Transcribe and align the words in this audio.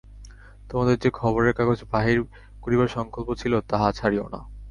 তোমাদের 0.69 0.95
যে 0.99 1.09
খবরের 1.11 1.53
কাগজ 1.53 1.79
বাহির 1.91 2.17
করিবার 2.61 2.87
সঙ্কল্প 2.87 3.29
ছিল, 3.33 3.53
তাহা 3.61 3.87
ছাড়িও 3.91 4.25
না। 4.29 4.39